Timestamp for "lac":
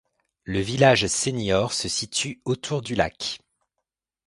2.95-3.39